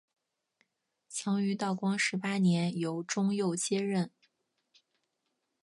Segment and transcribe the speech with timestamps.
[1.09, 4.09] 曾于道光十八年由中佑接任。